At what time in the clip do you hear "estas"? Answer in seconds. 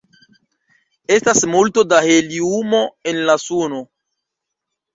1.15-1.41